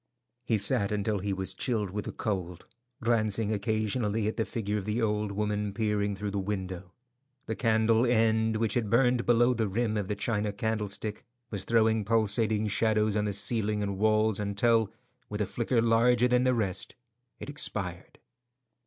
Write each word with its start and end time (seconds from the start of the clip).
He 0.45 0.57
sat 0.57 0.91
until 0.91 1.19
he 1.19 1.31
was 1.31 1.53
chilled 1.53 1.91
with 1.91 2.05
the 2.05 2.11
cold, 2.11 2.65
glancing 3.03 3.53
occasionally 3.53 4.27
at 4.27 4.35
the 4.35 4.45
figure 4.45 4.79
of 4.79 4.85
the 4.85 4.99
old 4.99 5.31
woman 5.31 5.75
peering 5.75 6.15
through 6.15 6.31
the 6.31 6.39
window. 6.39 6.91
The 7.45 7.55
candle 7.55 8.07
end, 8.07 8.57
which 8.57 8.73
had 8.73 8.89
burned 8.89 9.27
below 9.27 9.53
the 9.53 9.67
rim 9.67 9.97
of 9.97 10.07
the 10.07 10.15
china 10.15 10.53
candlestick, 10.53 11.23
was 11.51 11.65
throwing 11.65 12.03
pulsating 12.03 12.67
shadows 12.67 13.15
on 13.15 13.25
the 13.25 13.31
ceiling 13.33 13.83
and 13.83 13.99
walls, 13.99 14.39
until, 14.39 14.91
with 15.29 15.39
a 15.39 15.45
flicker 15.45 15.83
larger 15.83 16.27
than 16.27 16.45
the 16.45 16.55
rest, 16.55 16.95
it 17.39 17.47
expired. 17.47 18.17